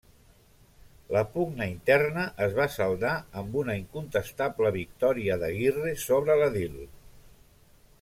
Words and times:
La 1.15 1.21
pugna 1.33 1.67
interna 1.73 2.23
es 2.47 2.57
va 2.61 2.67
saldar 2.77 3.13
amb 3.43 3.61
una 3.63 3.77
incontestable 3.83 4.75
victòria 4.81 5.41
d'Aguirre 5.45 5.97
sobre 6.09 6.43
l'edil. 6.43 6.79